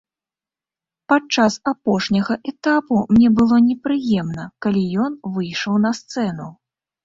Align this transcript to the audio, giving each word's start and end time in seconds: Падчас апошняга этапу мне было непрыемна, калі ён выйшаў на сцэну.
Падчас 1.11 1.53
апошняга 1.73 2.39
этапу 2.53 3.03
мне 3.13 3.29
было 3.43 3.55
непрыемна, 3.69 4.49
калі 4.67 4.81
ён 5.07 5.13
выйшаў 5.39 5.73
на 5.89 5.97
сцэну. 6.03 6.53